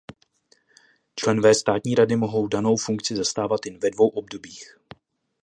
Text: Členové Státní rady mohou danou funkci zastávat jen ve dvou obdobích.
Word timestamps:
Členové 1.15 1.55
Státní 1.55 1.95
rady 1.95 2.15
mohou 2.15 2.47
danou 2.47 2.77
funkci 2.77 3.15
zastávat 3.15 3.65
jen 3.65 3.79
ve 3.79 3.89
dvou 3.91 4.07
obdobích. 4.07 4.65